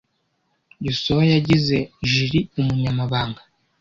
Yosuwa 0.85 1.23
yagize 1.33 1.77
Jill 2.11 2.33
umunyamabanga. 2.59 3.41